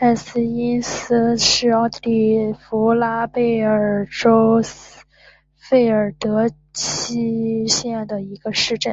[0.00, 4.60] 萨泰因斯是奥地利福拉尔贝格州
[5.54, 6.56] 费尔德基
[6.88, 8.88] 希县的一个市镇。